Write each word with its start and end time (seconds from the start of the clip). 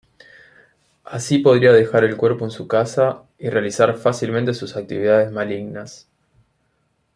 Así 1.03 1.37
podría 1.37 1.71
dejar 1.71 2.03
el 2.05 2.17
cuerpo 2.17 2.43
en 2.43 2.49
su 2.49 2.67
casa 2.67 3.21
y 3.37 3.49
realizar 3.49 3.95
fácilmente 3.99 4.55
sus 4.55 4.75
actividades 4.75 5.31
malignas. 5.31 6.07